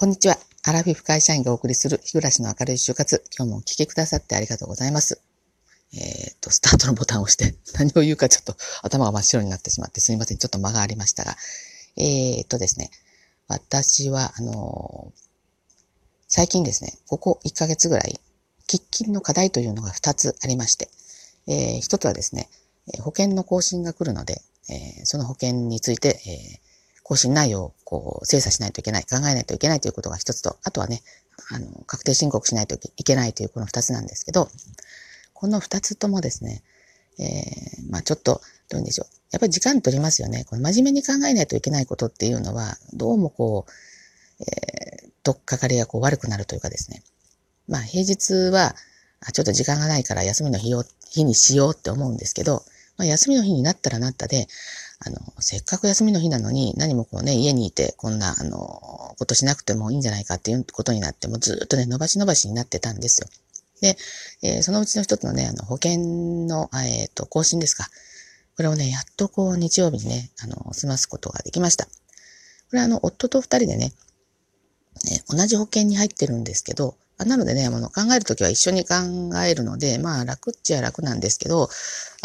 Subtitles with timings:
[0.00, 0.36] こんにちは。
[0.62, 3.24] アラフィフ会社員がお送りする日暮らしの明るい就活。
[3.36, 5.20] 今日もお聞きくださってありがとうございます。
[5.92, 8.54] えっ、と、スタートのボタンを押して 何を言うかちょっと
[8.84, 10.38] 頭が真っ白になってしまってすみません。
[10.38, 11.36] ちょっと間がありましたが。
[11.96, 12.92] えっ、とですね。
[13.48, 15.20] 私は、あのー、
[16.28, 18.20] 最近ですね、ここ1ヶ月ぐらい、
[18.68, 20.88] 喫緊の課題というのが2つありまして、
[21.48, 22.48] えー、1つはですね、
[23.00, 26.67] 保険の更新が来るので、えー、その保険について、えー、
[27.08, 31.00] 更新内容をこう精査しないといけない、考えないといけないということが一つと、あとはね、
[31.50, 34.50] あの、確定申告しないといけないというこの二つなんですけど、
[35.32, 36.62] この二つともですね、
[37.18, 39.06] えー、まあちょっと、どういうんでしょう。
[39.30, 40.44] やっぱり時間取りますよね。
[40.44, 47.02] この真面目に考えないといけないことっていうのは、どうもこう、えー、とっかかりがこう悪くなるというかですね。
[47.68, 48.76] まあ平日は、
[49.32, 52.62] ちょっと時間がないから休みの日を、日にしようって思うんですけど、
[52.98, 54.48] まあ休みの日になったらなったで、
[55.00, 63.28] あの、せっかく休みの日なのに、何もこうね、家にいて、こんな、あの、ことしなくてもいいんじゃないかっていうことになって、もずっとね、伸ばし伸ばしになってたんですよ。
[63.80, 63.96] で、
[64.42, 67.88] えー、そのうちの一つのね、あの、保険の、えっ、ー、と、更新ですか。
[68.56, 71.84] これをね、やっとこう、日曜日にね、あの、済ますことができました。
[71.84, 71.90] こ
[72.72, 73.92] れはあの、夫と二人でね、
[75.04, 78.94] ね、同じ保険に入ってるんですけど、なのでね、あの、考えるときは一緒に考
[79.44, 81.68] えるので、まあ、楽っちゃ楽なんですけど、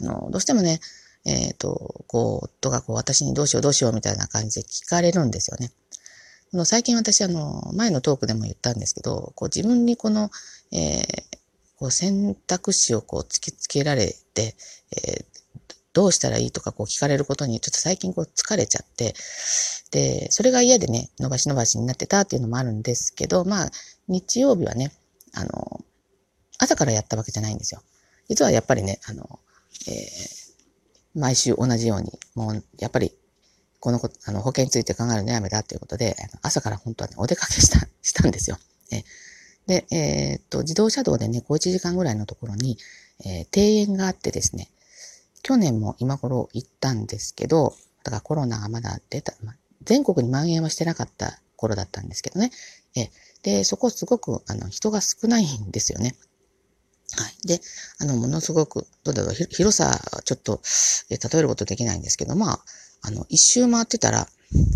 [0.00, 0.80] あの、どうしてもね、
[1.28, 5.70] えっ、ー、と、こう、夫がこう、私にどうしようどうしようみたいな感じで聞かれるんですよね。
[6.50, 10.30] この最近私、あの、前のトークでも言ったんですけど、こう自分にこの、
[10.72, 11.04] えー、
[11.76, 14.56] こう選択肢をこう突きつけられて、
[14.96, 15.24] えー、
[15.92, 19.14] どうしたらいいとかこう聞かれることにちょっと最近こう疲れちゃって、
[19.90, 23.70] で、それが嫌でね、伸ばし伸ばしになってたっていうのもあるんですけど、まあ、
[24.06, 24.92] 日曜日はね、
[25.34, 25.84] あの、
[26.58, 27.82] 朝からやったわけじゃないんですよ。
[28.30, 29.38] 実はやっぱりね、あの、
[29.86, 30.47] えー
[31.14, 33.12] 毎週同じように、もう、やっぱり、
[33.80, 38.58] このこ、あの、保険について考えるのやめだということで、朝から本当はね、お出かけした、したんですよ。
[38.90, 39.04] え
[39.66, 42.78] で、えー、っと、自動車道でね、小1時間ぐらいのところに、
[43.24, 44.70] えー、庭園があってですね、
[45.42, 49.54] 去年も今頃行ったんですけど、だからコロナがまだ出た、ま、
[49.84, 52.50] 全国に蔓延はしてなかった頃だったんですけどね。
[52.96, 53.10] え
[53.42, 56.16] で、そこすごく、あの、人が少ないんですよね。
[57.16, 57.46] はい。
[57.46, 57.60] で、
[58.00, 60.60] あの、ものすごく、どうだろう、広さ、ちょっと、
[61.08, 62.60] 例えることできないんですけど、まあ、
[63.02, 64.28] あの、一周回ってたら、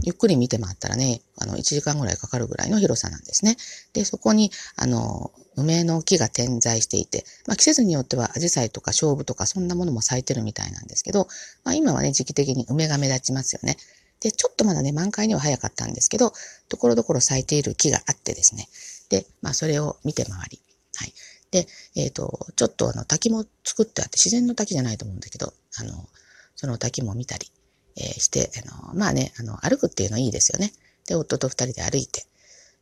[0.03, 3.57] ゆっくり見て回ったらね、あの、1時間ぐらいかかるぐらいの広さなんですね。
[3.93, 11.27] で、そこに、あの、梅の木が点在していて、まあ、季節によっては、アジサイとか勝負とか、そんなものも咲いてるみたいなんですけど、
[11.65, 13.77] まあ、今はね、時期的に梅が目立ちますよね。
[14.21, 16.33] で、ちょっとまだね、満開には早かったんですけど、
[16.69, 18.69] ところどころ咲いている木があってですね。
[19.09, 20.61] で、まあ、それを見て回り、
[21.53, 26.09] で、えっ、ー、と、ちょっとあの滝も作ってあって、自然の滝じゃないと思うんだけど、あの、
[26.57, 27.53] その滝も見たり、
[27.97, 30.73] えー、して、あの、まあね、あの、歩くっていうのいいですよね。
[31.07, 32.27] で、夫と二人で歩いて。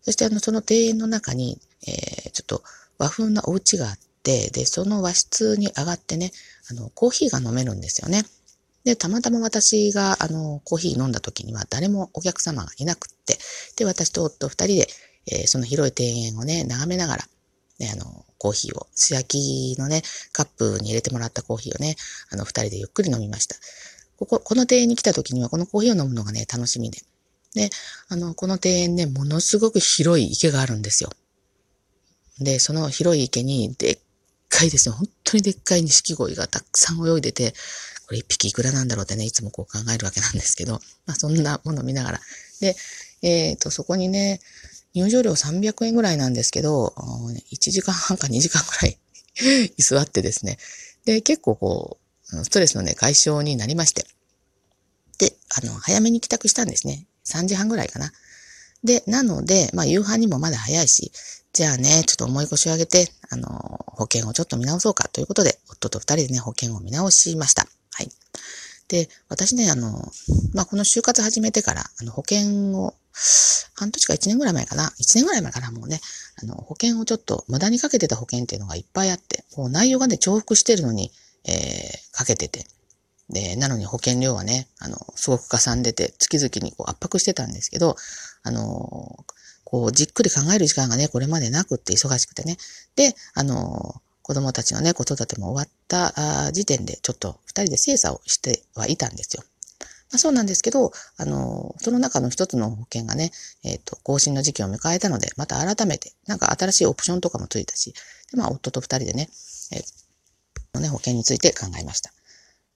[0.03, 2.63] そしてあの、その庭園の中に、えー、ちょっと
[2.97, 6.31] 和風なお家があって、で、その和室に上がってね、
[6.71, 8.23] あの、コーヒーが飲めるんですよね。
[8.85, 13.37] で、たまたま私が、あの、コーヒー飲んだ時には誰もお客様がいなくって、
[13.77, 14.87] で、私と夫二人で、
[15.27, 17.25] えー、その広い庭園をね、眺めながら、
[17.79, 20.03] ね、あの、コーヒーを、素焼きのね、
[20.33, 21.97] カップに入れてもらったコーヒーをね、
[22.31, 23.55] あの、二人でゆっくり飲みました。
[24.17, 27.03] ここ、この庭園に来た時には、このコーヒーを飲むのがね、楽しみで。
[27.55, 27.69] で、
[28.09, 31.11] あの、この庭園ね、ものすごく広い池があるんですよ。
[32.39, 33.99] で、その広い池に、でっ
[34.49, 37.53] かいですね、本当にでっかい錦鯉がたくさん泳いでて、
[38.07, 42.21] これ一匹いくらなんだろうってね、いつもこう考えるわけなんですけど、まあそんなものを見ながら。
[42.61, 42.75] で、
[43.23, 44.41] えっ、ー、と、そこにね、
[44.95, 46.95] 入場料300円ぐらいなんですけど、
[47.53, 48.99] 1時間半か2時間ぐらい
[49.77, 50.59] 居座ってですね。
[51.05, 51.99] で、結構こ
[52.33, 54.07] う、ストレスのね、解消になりまして。
[55.19, 57.07] で、あの、早めに帰宅したんですね。
[57.25, 58.13] 3時半ぐらいかな。
[58.83, 61.13] で、なので、まあ、夕飯にもまだ早いし、
[61.53, 67.67] じゃあね、ちょっと重い腰を上げて、あの、保険をちょっと見直そうかということで、夫と二人でね、保険を見直しました。
[67.93, 68.11] はい。
[68.89, 70.11] で、私ね、あの、
[70.55, 72.95] まあ、この就活始めてから、あの、保険を
[73.75, 74.93] 半年か1年ぐらい前かな。
[74.99, 76.01] 1年ぐらい前かな、もうね。
[76.43, 81.11] あの、保険をちょっと無駄にかけてた保険っていうのがいっぱいあって、こう内容がね、重複してるのに、
[81.45, 82.67] えー、かけてて。
[83.29, 87.97] で、なのに保険料はね、あの、すごくかさんでて、月々にこう圧迫してたんですけど、
[88.43, 89.25] あの、
[89.65, 92.57] こう、じっくり考える時間がね、これまでなくって忙しくてね。
[92.97, 99.45] で、あの、子供たちのね、子育ても終わった時点で、ちょっと二人で精査をしてはいたんですよ。
[100.13, 103.31] まあ、そうなんですけど、あの、その中の一つの保険がね、
[103.65, 107.95] えっ、ー、と、更新の時期を迎えたので、また改めて、なんか新しいオプションとかもついたし、
[108.31, 109.29] で、まあ、夫と二人でね、
[109.73, 112.11] えー、ね、保険について考えました。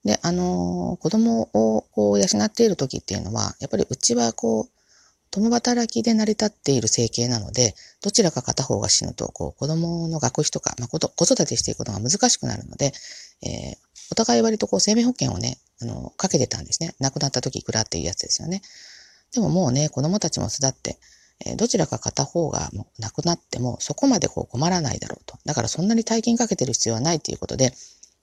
[0.05, 4.75] で、あの、子供をこう養っている時っていうのは、やっぱりうちはこう、
[5.31, 12.93] 共働きで成り立っている生計なので、どちらか片方が死ぬと、こう、子供の学費とか、まあ、子育てしていくことが難しくなるので、
[13.41, 13.75] えー、
[14.11, 16.95] お互い割とこう、生命保険をね、あの、かけてたんですね。
[16.99, 18.61] 亡くなった時いくらっていうやつですよね。
[19.33, 20.97] でももうね、子供たちも巣立って、
[21.45, 25.37] えー、どちらか片方がもう亡くなっても、そこまでこう困らないだろうと。
[25.45, 27.73] だからそんなに大金かけてる必要はないということで、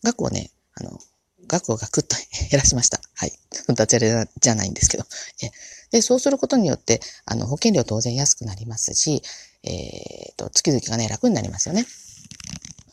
[0.02, 0.98] 額をね、あの、
[1.46, 2.16] 額をガクッと
[2.50, 3.00] 減らしました。
[3.14, 3.32] はい。
[3.74, 5.04] ダジャレじゃないんですけど。
[5.42, 5.50] え
[5.90, 9.22] で、そうすることによって、あの、保険料当然安くなりますし、
[9.62, 11.86] えっ、ー、と、月々がね、楽になりますよね。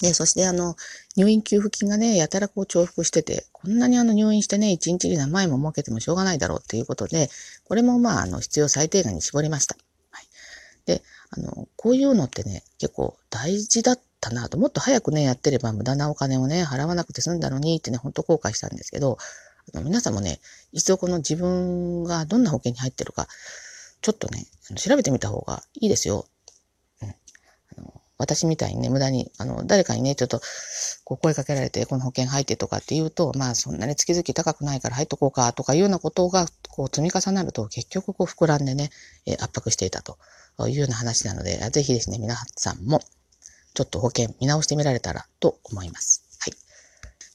[0.01, 0.75] で、そしてあの、
[1.15, 7.29] 入院給付金がね、やたらこう重複してて、こんなにあの入院してね、1日に何万円も儲けてもしょうがないだろうっていうことで、
[7.65, 9.75] これもまあ、あの、必要最低限に絞りました。
[10.11, 10.27] はい。
[10.85, 19.17] で、あの、こういうのってね、結構大事だったなと、もっと早くね、やってれば無駄なお金をね、払わなくて済んだのにってね、ほんと後悔したんですけど、
[19.73, 20.39] あの皆さんもね、
[20.71, 23.27] 一度この自分がどんな保険に入ってるか、
[24.01, 26.25] ちょっとね、調べてみた方がいいですよ。
[28.19, 30.41] 私みたいにね、無駄に、あの、誰かにね、ちょっと、
[31.05, 38.89] こう声かけられて、この保険入ってとかって言うと、まあそんなに月々高くないから入っとこうかとかいうようなことが、こう積み重なると結局こう膨らんでね、
[39.25, 40.17] え圧迫していたと
[40.67, 43.01] いうような話なので、ぜひですね、皆さんも、
[43.73, 46.25] ちょっと保険見直してみられたらと思います。
[46.39, 46.53] はい。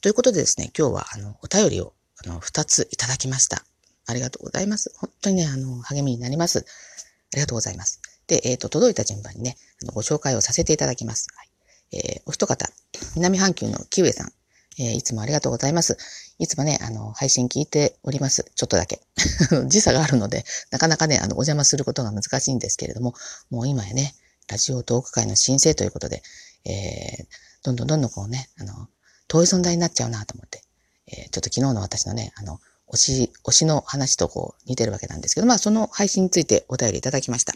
[0.02, 1.94] ということでですね、今日はあの、お便りを
[2.24, 3.64] あの、二ついただきました。
[4.06, 4.92] ありがとうございます。
[4.98, 6.58] 本当にね、あの、励みになります。
[6.58, 8.00] ありがとうございます。
[8.26, 11.28] で、えっ、ー、と、届いた順番にね、あのご紹介をさせていただきます。
[11.34, 11.48] はい、
[11.92, 12.68] えー、お一方、
[13.16, 14.32] 南半球のキウエさん。
[14.78, 15.96] えー、いつもありがとうございます。
[16.38, 18.50] いつもね、あの、配信聞いております。
[18.56, 19.00] ちょっとだけ。
[19.68, 23.14] 時差があるので、なかなかね、あの、お邪魔することが難しいんですけれども、
[23.50, 24.16] もう今やね、
[24.48, 26.22] ラジオトーク界の申請ということで、
[26.64, 27.26] えー、
[27.62, 28.88] どんどんどんどんこうね、あの、
[29.28, 30.62] 遠い存在になっちゃうなと思って、
[31.06, 32.60] えー、ちょっと昨日の私のね、あの、
[32.92, 37.54] 推し、推しの話とこう似てるわけなんですけど、まあその配信についてお便りいただきました。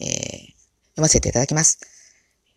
[0.00, 0.08] えー、
[0.92, 1.78] 読ませていただきます。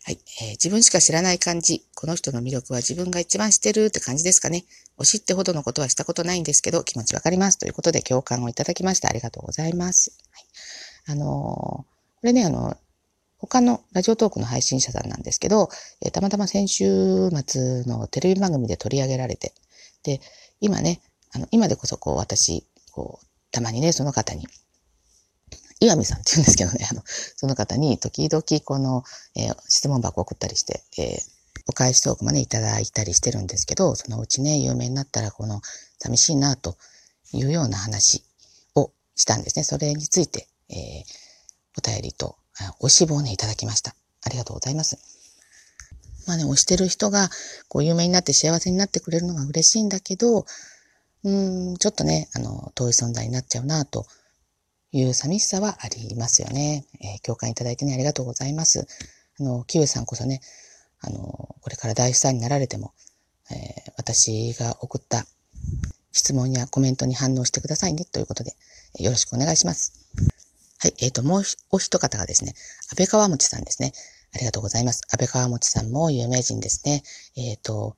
[0.06, 1.82] はい、えー、自分しか知らない感じ。
[1.94, 4.64] この人の魅力は自分が一番知ってるって感じですかね。
[4.98, 7.58] 推しってほどのことはしたことないんですけど、気持ちわかります。
[7.58, 9.08] ということで共感をいただきました。
[9.08, 10.12] ありがとうございます。
[11.06, 11.86] はい、あのー、こ
[12.22, 12.76] れね、あの、
[13.38, 15.68] 他のラジオトークの配信者さんなんですけど、
[16.02, 19.54] えー、たまたま先週末のテレビ番組で取り上げられて、
[20.02, 20.20] で、
[20.60, 21.00] 今ね、
[21.32, 24.46] あの、今でこそこう私、こう、たまにね、その方に、
[25.80, 27.02] 岩見さんって言うんですけどね、 あの、
[27.36, 29.04] その方に時々この、
[29.34, 31.20] えー、質問箱送ったりして、えー、
[31.66, 35.60] お返しトークもね、いただいたりしてるんですけど、そのうちね、有名になったらこの、
[35.98, 36.76] 寂しいなと
[37.32, 38.24] いうような話
[38.74, 39.64] をしたんですね。
[39.64, 41.04] それについて、えー、
[41.78, 42.36] お便りと、
[42.78, 43.94] ご志望ね、いただきました。
[44.22, 44.98] ありがとうございます。
[46.26, 47.30] まあね、推してる人が、
[47.68, 50.46] こう、有名になって幸せになってくれるのが嬉しいんだけど、
[51.24, 51.30] う
[51.72, 54.06] ん、ちょっとね、あの、遠い存在になっちゃうな、と
[54.94, 56.86] いう寂しさはありますよね。
[57.00, 58.86] えー、共感いただいてね、ありがとうございます。
[59.40, 60.40] あの、キウエさんこそね、
[61.00, 61.18] あの、
[61.60, 62.94] これから大スターになられても、
[63.50, 65.26] えー、私が送った
[66.12, 68.52] 質問やコメントに反応してくださいね、ということで、
[69.00, 69.92] よろしくお願いします。
[70.78, 71.42] はい、えっ、ー、と、もう
[71.72, 72.54] お一方がですね、
[72.90, 73.92] 安倍川持さんですね。
[74.32, 75.02] ありがとうございます。
[75.10, 77.02] 安倍川持さんも有名人ですね。
[77.36, 77.96] えっ、ー、と、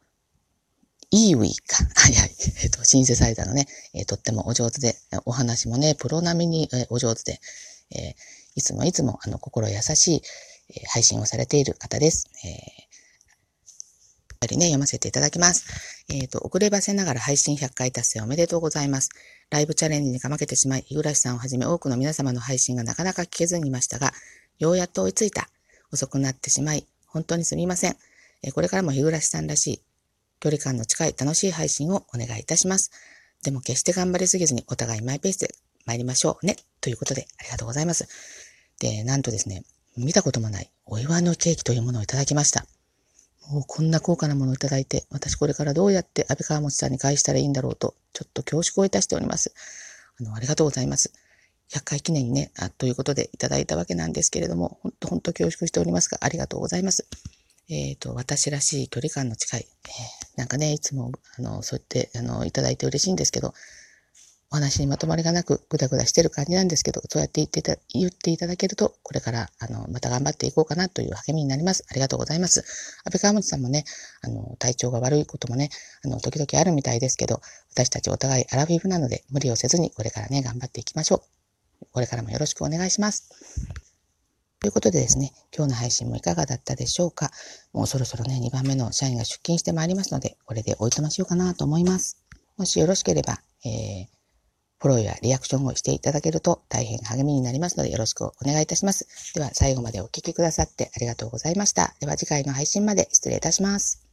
[1.17, 1.85] イーウィーか。
[2.01, 2.31] はいはい。
[2.63, 7.41] えっ、と、シンセサイザーのね、え、とってもお上手で、お話もね、プロ並みに、え、お上手で、
[7.91, 8.15] え
[8.55, 10.23] いつもいつも、あの、心優しい、
[10.75, 12.27] え配信をされている方です。
[12.45, 15.65] え、やっぱりね、読ませていただきます。
[16.09, 19.09] えっ、と、遅ればせながら配信100回達成おめでとうございます。
[19.49, 24.13] ライブチャレンジにかまけてしまい、日暮さんをはじめ多くの皆様の配信がなかなか聞けずにいましたが、
[24.59, 25.49] ようやっと追いついた。
[25.93, 27.97] 遅くなってしまい、本当にすみません
[28.43, 28.53] え。
[28.53, 29.81] これからも日暮さんらしい、
[30.41, 32.91] 距離感の近い楽しい配信をお願いいたします。
[33.43, 36.57] でも決して頑張りすぎずにお互いマイペースで参りましょうね。
[36.81, 38.09] ということで、ありがとうございます。
[38.81, 39.65] で、なんとですね、
[39.97, 42.67] 見たこともないお祝いのケーキというものをいただきました。
[43.51, 49.55] もうこんな高価なものをいただいて、私これからどうやって安倍川持さんに返したらいいんだろうと、ちょっと恐縮をいたしております。
[50.21, 51.13] あの、ありがとうございます。
[51.71, 57.07] 100回記念にね、あということでいただいたわけなんですけれども、本当本当恐縮しておりますが、ありがとうございます。
[57.69, 63.55] えっ、ー、と、私らしい距離感の近い、えー、なんかね、いつも、あの、そうやって、あの、いただいて嬉しいんですけど、
[64.53, 71.85] お話にまとまりがなく、ぐだぐだしてる感じなんですけど、そうやって言ってた、言っていただけると、これから、あの、また頑張っていこうかなという励みになります。
[71.91, 72.61] ありがとうございます。
[73.05, 73.85] 安倍川本さんもね、
[74.23, 75.71] あの、体調が悪いこともね、
[76.05, 77.41] あの、時々あるみたいですけど、
[77.73, 81.25] 私たちお互いアラフィフなので、無理をせずに、これからね、頑張っていきましょ
[81.83, 81.87] う。
[81.93, 83.86] これからもよろしくお願いします。
[84.61, 87.31] ということでですね、今日の配信もいかがだったでしょうか？
[87.73, 92.23] もうそろそろね、2番目の社員が出勤してまいりますので、これでおいとましようかなと思います。
[92.57, 94.07] もしよろしければ、えー、
[94.79, 99.35] フォフォローやリアクションをしていただけると大変励みになりますのでよろしくお願いいたします。
[99.35, 101.97] では最後までお聴きくださってありがとうございました。
[101.99, 104.06] では次回の配信まで失礼いたします。